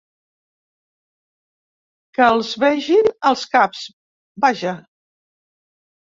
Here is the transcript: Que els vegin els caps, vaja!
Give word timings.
Que 2.19 2.25
els 2.37 2.49
vegin 2.65 3.11
els 3.33 3.45
caps, 3.53 3.85
vaja! 4.49 4.75